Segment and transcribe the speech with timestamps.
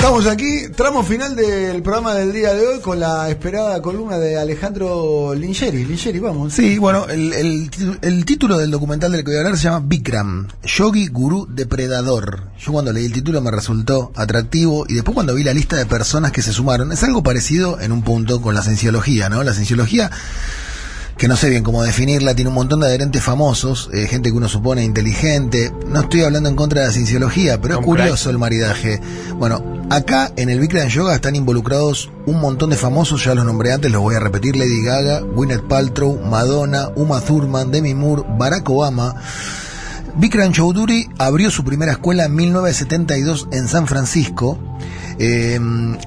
[0.00, 4.38] Estamos aquí, tramo final del programa del día de hoy con la esperada columna de
[4.38, 5.84] Alejandro Lingeri.
[5.84, 6.54] Lingeri, vamos.
[6.54, 7.68] Sí, bueno, el,
[8.00, 12.44] el, título del documental del que voy a hablar se llama Bikram, Yogi Gurú Depredador.
[12.58, 15.84] Yo cuando leí el título me resultó atractivo y después cuando vi la lista de
[15.84, 19.44] personas que se sumaron, es algo parecido en un punto con la cienciología, ¿no?
[19.44, 20.10] La cienciología
[21.20, 24.36] que no sé bien cómo definirla, tiene un montón de adherentes famosos, eh, gente que
[24.38, 25.70] uno supone inteligente.
[25.86, 29.02] No estoy hablando en contra de la cienciología, pero es curioso el maridaje.
[29.36, 33.74] Bueno, acá en el Bikram Yoga están involucrados un montón de famosos, ya los nombré
[33.74, 38.70] antes, los voy a repetir, Lady Gaga, Gwyneth Paltrow, Madonna, Uma Thurman, Demi Moore, Barack
[38.70, 39.14] Obama.
[40.16, 44.58] Bikram Choudhury abrió su primera escuela en 1972 en San Francisco.
[45.22, 45.60] Eh,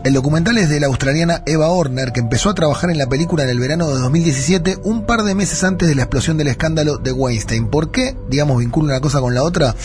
[0.04, 3.44] el documental es de la australiana Eva Horner, que empezó a trabajar en la película
[3.44, 6.98] en el verano de 2017, un par de meses antes de la explosión del escándalo
[6.98, 7.68] de Weinstein.
[7.68, 9.76] ¿Por qué, digamos, vincula una cosa con la otra?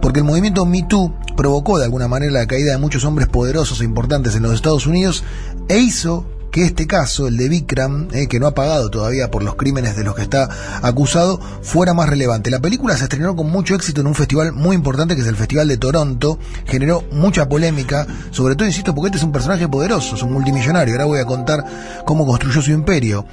[0.00, 3.82] Porque el movimiento Me Too provocó de alguna manera la caída de muchos hombres poderosos
[3.82, 5.22] e importantes en los Estados Unidos
[5.68, 6.24] e hizo
[6.58, 9.96] que este caso, el de Vikram, eh, que no ha pagado todavía por los crímenes
[9.96, 10.48] de los que está
[10.82, 12.50] acusado, fuera más relevante.
[12.50, 15.36] La película se estrenó con mucho éxito en un festival muy importante que es el
[15.36, 20.16] Festival de Toronto, generó mucha polémica, sobre todo, insisto, porque este es un personaje poderoso,
[20.16, 21.64] es un multimillonario, ahora voy a contar
[22.04, 23.24] cómo construyó su imperio.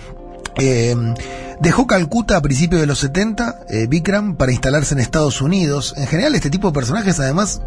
[0.58, 0.96] Eh,
[1.60, 5.96] dejó Calcuta a principios de los 70, eh, Bikram, para instalarse en Estados Unidos.
[5.98, 7.60] En general, este tipo de personajes, además,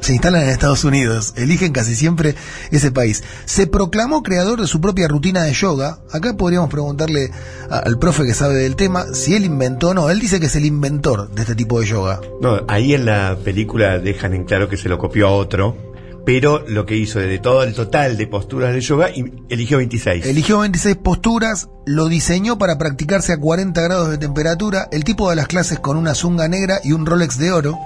[0.00, 2.34] se instalan en Estados Unidos, eligen casi siempre
[2.70, 3.22] ese país.
[3.46, 5.98] Se proclamó creador de su propia rutina de yoga.
[6.12, 7.30] Acá podríamos preguntarle
[7.70, 10.10] al profe que sabe del tema si él inventó o no.
[10.10, 12.20] Él dice que es el inventor de este tipo de yoga.
[12.40, 15.76] No, ahí en la película dejan en claro que se lo copió a otro.
[16.26, 19.10] Pero lo que hizo de todo el total de posturas de yoga,
[19.50, 20.24] eligió 26.
[20.24, 24.88] Eligió 26 posturas, lo diseñó para practicarse a 40 grados de temperatura.
[24.90, 27.78] El tipo de las clases con una zunga negra y un Rolex de oro.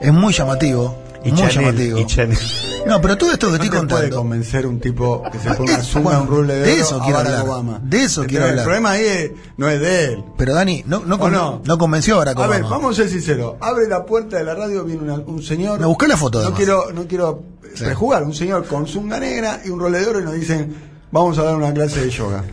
[0.00, 1.03] Es muy llamativo.
[1.24, 1.98] Y muy Chanel, llamativo.
[1.98, 2.38] y Chanel.
[2.86, 4.16] No, pero todo esto que estoy te puede contando.
[4.16, 7.32] convencer un tipo que se ponga suma un ruble de, de eso a quiero Barack
[7.32, 7.48] hablar.
[7.48, 7.80] Obama.
[7.82, 8.64] De eso quiero el hablar.
[8.64, 10.24] problema ahí es- no es de él.
[10.36, 11.62] Pero Dani, no, no, ¿O con- no?
[11.64, 12.76] no convenció a Barack A ver, Obama.
[12.76, 13.54] vamos a ser sinceros.
[13.60, 15.80] Abre la puerta de la radio, viene una- un señor.
[15.80, 16.58] Me busqué la foto, No además.
[16.58, 17.42] quiero, no quiero
[17.74, 17.84] Sí.
[17.84, 18.22] prejugar.
[18.24, 20.74] Un señor con zunga negra y un role de oro y nos dicen,
[21.10, 22.44] vamos a dar una clase de yoga.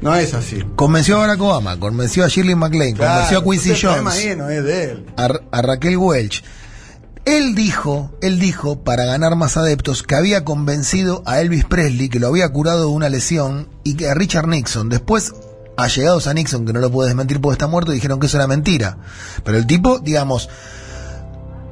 [0.00, 0.62] No es así.
[0.76, 4.24] Convenció a Barack Obama, convenció a Shirley MacLaine, convenció a Quincy entonces el problema Jones,
[4.26, 5.06] ahí no es de él.
[5.16, 6.42] a, a Raquel Welch.
[7.24, 12.20] Él dijo, él dijo, para ganar más adeptos, que había convencido a Elvis Presley, que
[12.20, 14.90] lo había curado de una lesión, y que a Richard Nixon.
[14.90, 15.32] Después,
[15.78, 18.46] allegados a Nixon, que no lo puede desmentir porque está muerto, dijeron que eso era
[18.46, 18.98] mentira.
[19.42, 20.50] Pero el tipo, digamos,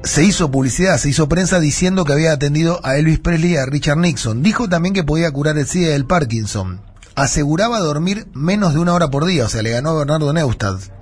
[0.05, 3.67] se hizo publicidad, se hizo prensa diciendo que había atendido a Elvis Presley y a
[3.67, 4.43] Richard Nixon.
[4.43, 6.81] Dijo también que podía curar el SIDA y el Parkinson.
[7.15, 11.02] Aseguraba dormir menos de una hora por día, o sea, le ganó a Bernardo Neustadt.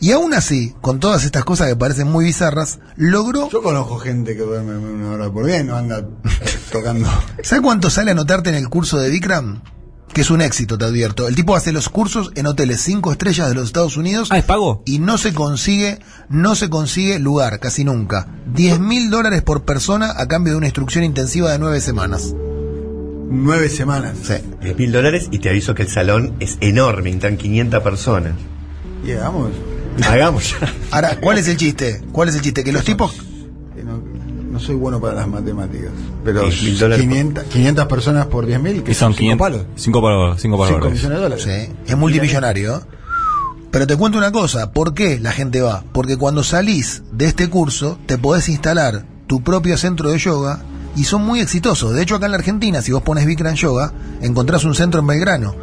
[0.00, 3.48] Y aún así, con todas estas cosas que parecen muy bizarras, logró...
[3.50, 6.06] Yo conozco gente que duerme una hora por día y no anda
[6.72, 7.08] tocando.
[7.42, 9.60] ¿Sabes cuánto sale anotarte en el curso de Bikram?
[10.12, 11.28] Que es un éxito, te advierto.
[11.28, 14.44] El tipo hace los cursos en hoteles 5 estrellas de los Estados Unidos Ah, ¿es
[14.44, 14.82] pago?
[14.86, 15.98] y no se consigue,
[16.28, 18.26] no se consigue lugar, casi nunca.
[18.54, 22.34] 10 mil dólares por persona a cambio de una instrucción intensiva de 9 semanas.
[23.30, 24.16] Nueve semanas.
[24.22, 24.34] Sí.
[24.62, 28.32] 10 mil dólares y te aviso que el salón es enorme, entran 500 personas.
[29.04, 29.50] Y hagamos.
[30.06, 30.54] Hagamos.
[30.90, 32.02] Ahora, ¿cuál es el chiste?
[32.12, 32.64] ¿Cuál es el chiste?
[32.64, 33.14] Que los tipos...
[34.50, 35.90] No, soy bueno para las matemáticas.
[36.24, 38.82] Pero Diez mil dólares 500, 500 personas por 10 mil.
[38.82, 39.66] Que son cinco 500 palos.
[39.76, 40.40] 5 palos.
[40.40, 40.68] 5 palos.
[40.68, 40.92] 5 verdes.
[40.92, 41.44] millones de dólares.
[41.44, 42.82] Sí, es multimillonario.
[43.70, 45.84] Pero te cuento una cosa, ¿por qué la gente va?
[45.92, 50.62] Porque cuando salís de este curso te podés instalar tu propio centro de yoga
[50.96, 51.92] y son muy exitosos.
[51.92, 53.92] De hecho, acá en la Argentina, si vos pones Bikram Yoga,
[54.22, 55.54] encontrás un centro en Belgrano.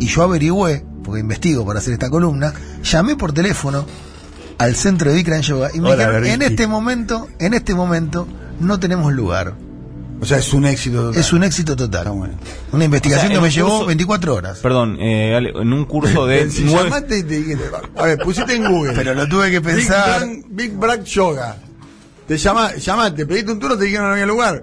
[0.00, 3.84] Y yo averigüé, porque investigo para hacer esta columna, llamé por teléfono
[4.56, 8.26] al centro de Bikram Yoga y me Hola, dijeron, en este momento, en este momento,
[8.60, 9.52] no tenemos lugar.
[10.22, 11.20] O sea, es un éxito total.
[11.20, 12.08] Es un éxito total.
[12.12, 12.34] Bueno.
[12.72, 14.58] Una investigación O sea, que me llevó curso- 24 horas.
[14.60, 16.84] Perdón, eh, Ale, en un curso de Si 9...
[16.84, 17.64] llamaste y te dijiste,
[17.96, 18.92] a ver, pusiste en Google.
[18.94, 20.20] Pero lo tuve que Big pensar.
[20.20, 21.56] Bang- Big Black Yoga.
[22.26, 24.62] Te llama, llamaste, pediste un turno, te dijeron no había lugar.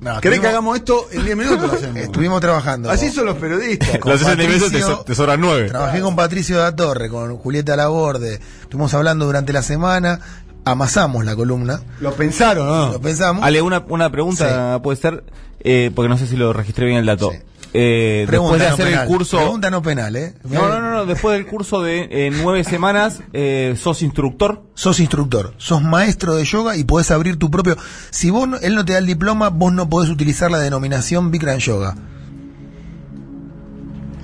[0.00, 1.60] No, ¿Querés que hagamos esto en 10 minutos?
[1.70, 1.96] Lo hacemos.
[1.98, 2.90] Estuvimos trabajando.
[2.90, 3.98] Así son los periodistas.
[3.98, 5.68] Con Los 60 minutos te, Patricio- so- te sobran 9.
[5.68, 8.40] Trabajé con Patricio da Torre, con Julieta Laborde.
[8.62, 10.20] Estuvimos hablando durante la semana.
[10.64, 11.80] Amasamos la columna.
[12.00, 12.92] Lo pensaron, ¿no?
[12.92, 13.44] Lo pensamos.
[13.44, 15.24] Ale, una, una pregunta puede ser,
[15.60, 17.30] eh, porque no sé si lo registré bien el dato.
[17.32, 17.38] Sí.
[17.72, 19.02] Eh, después de hacer penal.
[19.02, 19.36] el curso...
[19.36, 20.34] Pregunta no penal, ¿eh?
[20.48, 24.62] No, no, no, no, después del curso de eh, nueve semanas, eh, sos instructor.
[24.74, 27.76] Sos instructor, sos maestro de yoga y podés abrir tu propio.
[28.10, 31.30] Si vos no- él no te da el diploma, vos no podés utilizar la denominación
[31.30, 31.94] Bikram Yoga.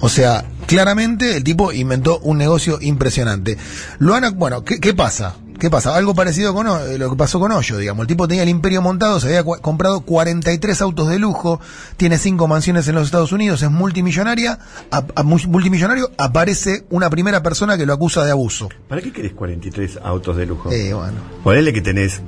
[0.00, 3.56] O sea, claramente el tipo inventó un negocio impresionante.
[3.99, 5.37] Lo han, bueno, ¿qué, qué pasa?
[5.58, 5.96] ¿Qué pasa?
[5.96, 8.02] Algo parecido con eh, lo que pasó con Hoyo, digamos.
[8.02, 11.60] El tipo tenía el imperio montado, se había comprado 43 autos de lujo,
[11.96, 14.58] tiene cinco mansiones en los Estados Unidos, es multimillonaria,
[14.90, 18.68] a- mu- multimillonario, aparece una primera persona que lo acusa de abuso.
[18.88, 20.70] ¿Para qué querés 43 autos de lujo?
[20.70, 22.20] Eh, bueno, Ponele que tenés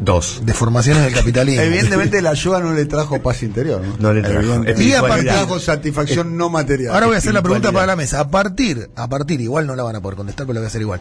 [0.00, 0.42] dos.
[0.44, 1.62] deformaciones del capitalismo.
[1.62, 3.94] Evidentemente la yoga no le trajo paz interior, ¿no?
[3.98, 4.64] No le trajo.
[4.80, 6.94] Y aparte- trajo satisfacción no material.
[6.94, 8.18] Ahora voy a hacer la pregunta para la mesa.
[8.18, 10.68] A partir, a partir, igual no la van a poder contestar, pero la voy a
[10.68, 11.00] hacer igual.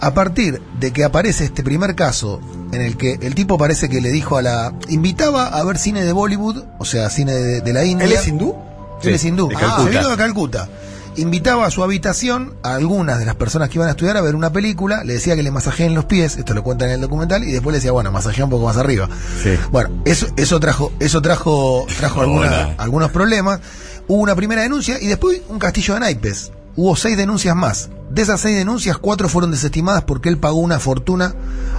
[0.00, 2.40] A partir de que aparece este primer caso
[2.72, 4.72] en el que el tipo parece que le dijo a la.
[4.88, 8.06] invitaba a ver cine de Bollywood, o sea, cine de, de la India.
[8.06, 8.54] ¿Él es hindú?
[9.02, 9.48] Él es Sí, hindú.
[9.48, 9.88] de Ah, Calcuta.
[9.90, 10.68] vino de Calcuta.
[11.16, 14.34] Invitaba a su habitación a algunas de las personas que iban a estudiar a ver
[14.34, 17.42] una película, le decía que le masajeen los pies, esto lo cuentan en el documental,
[17.42, 19.08] y después le decía, bueno, masajea un poco más arriba.
[19.42, 19.54] Sí.
[19.72, 23.60] Bueno, eso, eso trajo, eso trajo, trajo alguna- algunos problemas.
[24.08, 26.52] Hubo una primera denuncia y después un castillo de naipes.
[26.76, 27.88] Hubo seis denuncias más.
[28.16, 31.34] De esas seis denuncias, cuatro fueron desestimadas porque él pagó una fortuna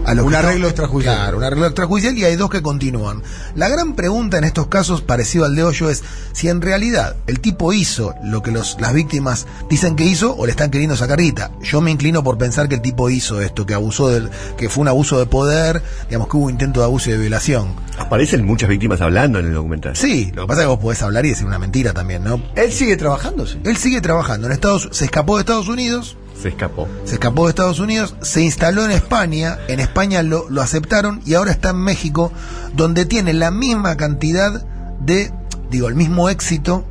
[0.05, 1.15] a los Un que arreglo estaban- extrajudicial.
[1.15, 3.23] Claro, un arreglo extrajudicial y hay dos que continúan.
[3.55, 6.03] La gran pregunta en estos casos, parecido al de Hoyo, es
[6.33, 10.45] si en realidad el tipo hizo lo que los, las víctimas dicen que hizo o
[10.45, 11.49] le están queriendo sacar guita.
[11.63, 14.83] Yo me inclino por pensar que el tipo hizo esto, que abusó del, que fue
[14.83, 17.69] un abuso de poder, digamos que hubo intento de abuso y de violación.
[17.97, 19.95] Aparecen muchas víctimas hablando en el documental.
[19.95, 22.39] Sí, lo que pasa es que vos podés hablar y decir una mentira también, ¿no?
[22.55, 23.59] Él sigue trabajando, sí.
[23.63, 26.87] Él sigue trabajando en Estados, se escapó de Estados Unidos, Se escapó.
[27.03, 31.33] se escapó de Estados Unidos, se instaló en España, en España lo, lo aceptaron y
[31.33, 32.31] ahora está en México,
[32.75, 34.63] donde tiene la misma cantidad
[34.99, 35.31] de,
[35.71, 36.85] digo, el mismo éxito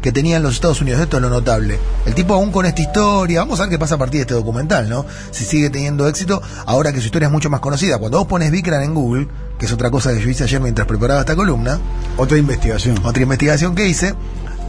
[0.00, 1.00] que tenía en los Estados Unidos.
[1.00, 1.78] Esto es lo notable.
[2.06, 4.34] El tipo aún con esta historia, vamos a ver qué pasa a partir de este
[4.34, 5.04] documental, ¿no?
[5.30, 7.98] Si sigue teniendo éxito, ahora que su historia es mucho más conocida.
[7.98, 9.26] Cuando vos pones Vikran en Google,
[9.58, 11.80] que es otra cosa que yo hice ayer mientras preparaba esta columna,
[12.18, 12.98] Otra investigación.
[13.04, 14.14] otra investigación que hice,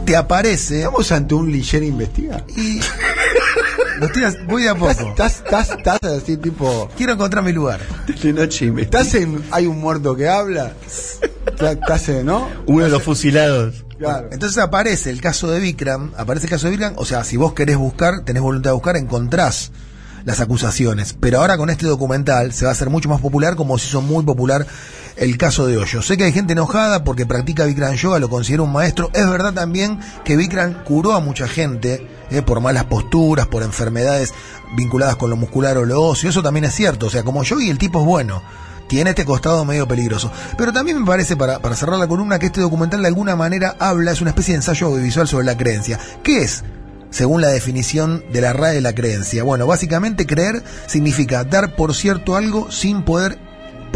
[0.04, 2.44] te aparece Estamos ante un Ligier investiga.
[2.56, 2.80] y...
[3.98, 4.90] lo estoy voy de a poco.
[4.90, 6.88] Estás, estás, estás así tipo.
[6.96, 7.80] Quiero encontrar mi lugar.
[8.22, 9.42] De noche y me- ¿Estás en.
[9.50, 10.72] hay un muerto que habla?
[10.86, 12.26] Estás- Estás en.
[12.26, 12.48] ¿no?
[12.66, 13.84] Uno de los fusilados.
[13.98, 14.28] Claro.
[14.30, 17.52] Entonces aparece el caso de Vikram, aparece el caso de Vikram, o sea, si vos
[17.54, 19.72] querés buscar, tenés voluntad de buscar, encontrás
[20.28, 21.16] las acusaciones.
[21.18, 24.02] Pero ahora con este documental se va a hacer mucho más popular, como se hizo
[24.02, 24.66] muy popular
[25.16, 26.02] el caso de Hoyo.
[26.02, 29.10] Sé que hay gente enojada porque practica Vikram Yoga, lo considera un maestro.
[29.14, 34.34] Es verdad también que Vikram curó a mucha gente eh, por malas posturas, por enfermedades
[34.76, 36.30] vinculadas con lo muscular o lo óseo.
[36.30, 37.06] Eso también es cierto.
[37.06, 38.42] O sea, como yogi el tipo es bueno
[38.86, 40.30] tiene este costado medio peligroso.
[40.56, 43.76] Pero también me parece, para, para cerrar la columna, que este documental de alguna manera
[43.78, 45.98] habla, es una especie de ensayo audiovisual sobre la creencia.
[46.22, 46.64] ¿Qué es?
[47.10, 49.42] Según la definición de la RAE de la creencia.
[49.42, 53.38] Bueno, básicamente creer significa dar por cierto algo sin poder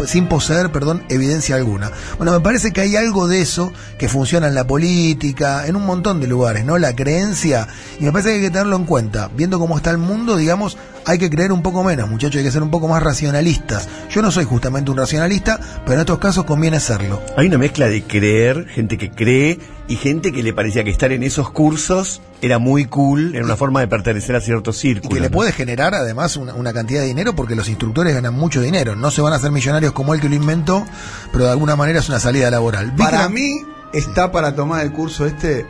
[0.05, 1.91] sin poseer, perdón, evidencia alguna.
[2.17, 5.85] Bueno, me parece que hay algo de eso que funciona en la política, en un
[5.85, 6.77] montón de lugares, ¿no?
[6.77, 7.67] La creencia,
[7.99, 9.29] y me parece que hay que tenerlo en cuenta.
[9.35, 12.51] Viendo cómo está el mundo, digamos, hay que creer un poco menos, muchachos, hay que
[12.51, 13.87] ser un poco más racionalistas.
[14.09, 17.21] Yo no soy justamente un racionalista, pero en estos casos conviene serlo.
[17.37, 21.11] Hay una mezcla de creer, gente que cree y gente que le parecía que estar
[21.11, 25.13] en esos cursos era muy cool, era una forma de pertenecer a ciertos Y círculos.
[25.13, 25.33] que le ¿no?
[25.35, 28.95] puede generar además una, una cantidad de dinero porque los instructores ganan mucho dinero.
[28.95, 30.85] No se van a hacer millonarios como él que lo inventó,
[31.31, 32.95] pero de alguna manera es una salida laboral.
[32.95, 33.61] Para mí
[33.93, 35.65] está para tomar el curso este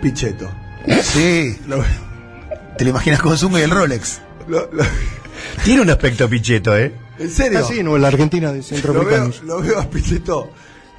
[0.00, 0.50] Pichetto.
[1.02, 1.82] Sí, Lo,
[2.78, 4.20] te lo imaginas con Zunga y el Rolex.
[4.48, 4.84] lo- lo-
[5.64, 6.92] Tiene un aspecto picheto, ¿eh?
[7.18, 7.58] en serio.
[7.62, 10.50] Ah, sí, no, la Argentina de lo, veo, lo veo a Pichetto.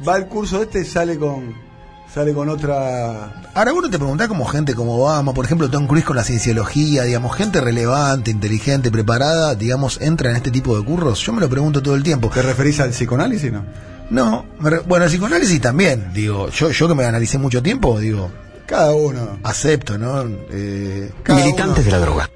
[0.08, 1.69] Va al curso este y sale con.
[2.14, 3.42] Sale con otra.
[3.54, 7.04] Ahora uno te preguntás como gente como Obama, por ejemplo Tom Cruise con la cienciología,
[7.04, 11.20] digamos, gente relevante, inteligente, preparada, digamos, entra en este tipo de curros.
[11.22, 12.30] Yo me lo pregunto todo el tiempo.
[12.30, 13.64] ¿Te referís al psicoanálisis, no?
[14.10, 18.00] No, me re- bueno, el psicoanálisis también, digo, yo, yo que me analicé mucho tiempo,
[18.00, 18.32] digo,
[18.66, 19.38] Cada uno.
[19.44, 20.24] acepto, ¿no?
[20.52, 22.30] Eh, Militantes uno- de la droga.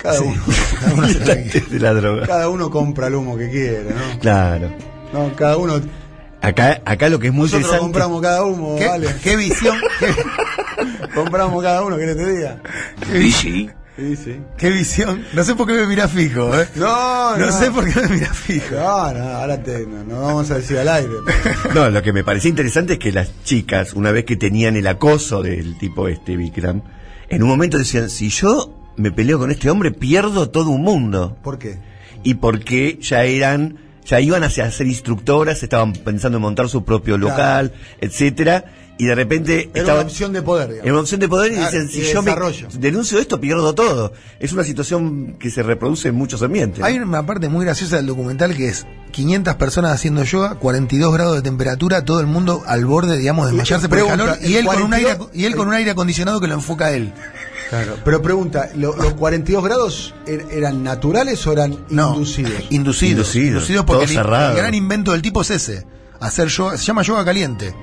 [0.00, 0.42] Cada, sí, uno,
[0.80, 1.02] cada uno.
[1.06, 2.26] Militantes de la droga.
[2.26, 4.18] cada uno compra el humo que quiere, ¿no?
[4.20, 4.70] Claro.
[5.12, 5.80] No, cada uno.
[6.40, 7.92] Acá, acá lo que es muy Nosotros interesante.
[7.92, 9.08] compramos cada humo, ¿Qué, vale.
[9.22, 10.06] qué visión, qué,
[11.14, 12.62] Compramos cada uno, ¿querés que te diga?
[13.10, 14.36] qué visión, Sí, sí.
[14.56, 15.24] qué visión.
[15.32, 16.68] No sé por qué me mirás fijo, ¿eh?
[16.76, 17.46] No, no.
[17.46, 18.76] No sé por qué me mirás fijo.
[18.76, 21.10] No, no, ahora te, no, no vamos a decir al aire.
[21.74, 24.86] No, lo que me parecía interesante es que las chicas, una vez que tenían el
[24.86, 26.82] acoso del tipo este Vikram,
[27.28, 31.36] en un momento decían, si yo me peleo con este hombre, pierdo todo un mundo.
[31.42, 31.78] ¿Por qué?
[32.22, 33.78] Y porque ya eran,
[34.08, 38.64] ya iban hacia ser instructoras, estaban pensando en montar su propio local, etcétera,
[38.96, 40.90] y de repente Era estaban una opción de poder, en digamos.
[40.90, 42.34] una opción de poder y Claro, dicen, si yo me
[42.80, 44.12] denuncio esto, pierdo todo.
[44.40, 46.82] Es una situación que se reproduce en muchos ambientes.
[46.82, 51.36] Hay una parte muy graciosa del documental que es 500 personas haciendo yoga, 42 grados
[51.36, 54.56] de temperatura, todo el mundo al borde, digamos, de desmayarse por el calor y ¿el
[54.60, 55.30] él, con un aire, 42?
[55.36, 57.12] y él con un aire acondicionado que lo enfoca a él.
[57.68, 62.52] Claro, pero pregunta, ¿lo- ¿los 42 grados er- eran naturales o eran No, inducidos?
[62.70, 63.10] Inducidos.
[63.10, 64.50] Inducidos, Inducidos porque todo el, cerrado.
[64.52, 65.86] el gran invento del tipo es ese.
[66.20, 67.74] Hacer yoga, se llama yoga caliente.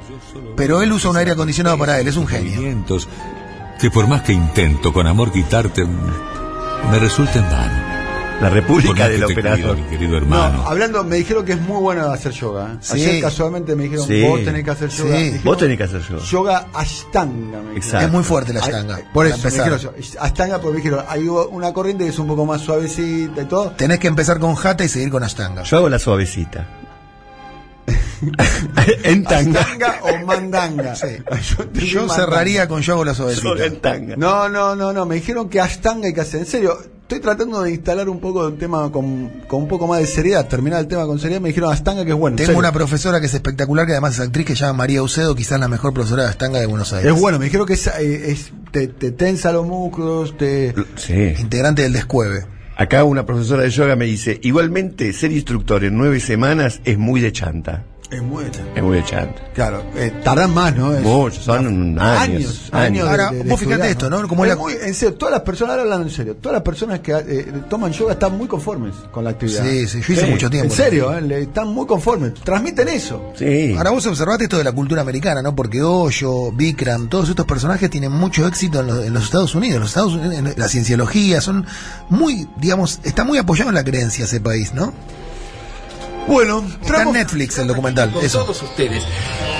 [0.57, 2.59] Pero él usa un aire acondicionado para él, es un genio.
[3.79, 7.94] Que por más que intento con amor quitarte, me resulta en vano.
[8.41, 9.77] La Por República del Operador.
[9.77, 10.65] mi querido No, hermano.
[10.67, 12.73] hablando, me dijeron que es muy bueno hacer yoga.
[12.73, 12.77] ¿eh?
[12.81, 12.93] Sí.
[12.93, 14.21] Ayer casualmente me dijeron, Sí.
[14.23, 15.15] vos tenés que hacer yoga.
[15.17, 15.23] Sí.
[15.23, 16.23] Dijeron, Vos tenés que hacer yoga.
[16.23, 17.31] Yoga Ashtanga.
[17.31, 17.77] Me dijeron.
[17.77, 18.05] Exacto.
[18.05, 18.95] Es muy fuerte la Ay, ashtanga.
[19.13, 19.95] Por para eso, me dijeron.
[20.19, 23.71] Ashtanga, porque me dijeron, hay una corriente que es un poco más suavecita y todo.
[23.71, 25.63] Tenés que empezar con jata y seguir con ashtanga.
[25.63, 26.67] Yo hago la suavecita.
[29.03, 29.61] en tanga.
[29.61, 30.95] Ashtanga o mandanga.
[30.95, 31.07] Sí.
[31.85, 32.13] Yo, mandanga.
[32.15, 33.47] cerraría con yo hago la suavecita.
[33.47, 34.15] Yoga en tanga.
[34.17, 35.05] No, no, no, no.
[35.05, 36.41] Me dijeron que Ashtanga hay que hacer.
[36.41, 39.99] En serio, estoy tratando de instalar un poco de tema con, con un poco más
[39.99, 40.47] de seriedad.
[40.47, 41.39] Terminar el tema con seriedad.
[41.41, 42.33] Me dijeron Ashtanga que es bueno.
[42.33, 42.59] en Tengo serio.
[42.59, 45.59] una profesora que es espectacular, que además es actriz, que se llama María Ucedo, quizás
[45.59, 47.13] la mejor profesora de ashtanga de Buenos Aires.
[47.13, 50.73] Es bueno, me dijeron que es, eh, es- te, te tensa los músculos, te...
[50.95, 51.33] Sí.
[51.39, 52.45] Integrante del descueve.
[52.77, 57.21] Acá una profesora de yoga me dice, igualmente ser instructor en nueve semanas es muy
[57.21, 57.85] de chanta.
[58.11, 58.51] Es bueno.
[58.75, 59.41] Es muy de chanta.
[59.55, 60.93] Claro, eh, tardan más, ¿no?
[60.93, 62.69] Es- Mucho, son años.
[62.71, 63.03] años.
[63.05, 64.27] de- Ahora, de- de vos fíjate estudiar, esto, ¿no?
[64.27, 66.61] Como Es la- muy- en serio, todas las personas, ahora hablando en serio, todas las
[66.61, 69.63] personas que eh, toman yoga están muy conformes con la actividad.
[69.63, 70.71] Sí, sí, yo hice mucho tiempo.
[70.71, 72.35] En serio, eh, están muy conformes.
[72.35, 73.31] Transmiten eso.
[73.35, 73.73] Sí.
[73.75, 75.55] Ahora vos observaste esto de la cultura americana, ¿no?
[75.55, 79.79] Porque Osho, Bikram, todos estos personajes tienen mucho éxito en, los- en los Estados Unidos.
[79.79, 81.65] Los Estados Unidos, en la cienciología, son
[82.09, 84.93] muy, digamos, está muy apoyado en la creencia ese país, ¿no?
[86.27, 88.41] Bueno, Está en Netflix el documental, con eso.
[88.41, 89.03] todos ustedes.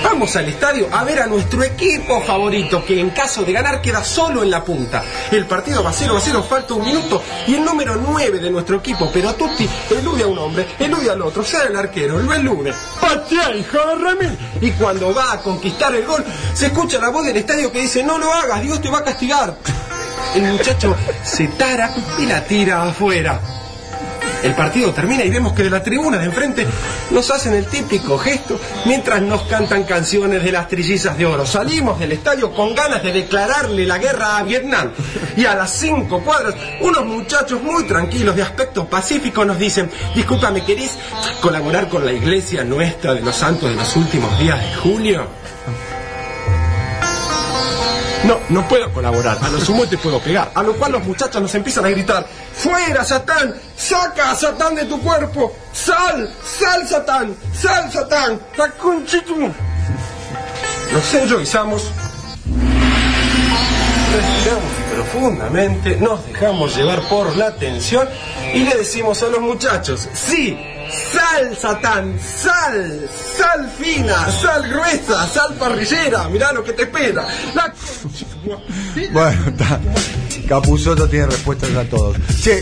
[0.03, 4.03] Vamos al estadio a ver a nuestro equipo favorito, que en caso de ganar queda
[4.03, 5.03] solo en la punta.
[5.31, 8.77] El partido va 0 a 0, falta un minuto, y el número 9 de nuestro
[8.77, 12.73] equipo, pero Tutti, elude a un hombre, elude al otro, sea el arquero, lo elude.
[12.99, 14.37] ¡Patea, hijo de remil!
[14.61, 18.03] Y cuando va a conquistar el gol, se escucha la voz del estadio que dice,
[18.03, 19.55] no lo hagas, Dios te va a castigar.
[20.33, 23.39] El muchacho se tara y la tira afuera.
[24.45, 26.67] El partido termina y vemos que de la tribuna de enfrente
[27.09, 31.47] nos hacen el típico gesto mientras nos cantan canciones de las trillizas de oro.
[31.47, 34.91] Salimos del estadio con ganas de declararle la guerra a Vietnam.
[35.35, 40.63] Y a las cinco cuadras, unos muchachos muy tranquilos de aspecto pacífico nos dicen, discúlpame,
[40.63, 40.91] ¿querés
[41.41, 45.27] colaborar con la iglesia nuestra de los santos de los últimos días de julio?
[48.25, 49.37] No, no puedo colaborar.
[49.41, 50.51] A lo sumo te puedo pegar.
[50.55, 53.55] A lo cual los muchachos nos empiezan a gritar: ¡Fuera, Satán!
[53.77, 55.55] ¡Saca Satán de tu cuerpo!
[55.71, 56.33] ¡Sal!
[56.43, 57.35] ¡Sal, Satán!
[57.53, 58.41] ¡Sal, Satán!
[58.57, 58.71] ¡La!
[60.91, 61.91] Nos enjoizamos.
[64.15, 68.07] Respiramos profundamente, nos dejamos llevar por la tensión
[68.53, 70.57] y le decimos a los muchachos: ¡Sí!
[71.11, 72.19] ¡Sal, Satán!
[72.19, 73.09] ¡Sal!
[73.37, 74.29] ¡Sal fina!
[74.31, 75.27] ¡Sal gruesa!
[75.27, 76.27] ¡Sal parrillera!
[76.29, 77.27] Mirá lo que te espera.
[77.53, 77.73] La
[79.11, 79.53] Bueno.
[80.47, 82.17] Capuzoto tiene respuestas a todos.
[82.41, 82.61] Che,